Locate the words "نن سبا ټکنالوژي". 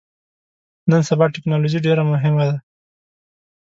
0.89-1.79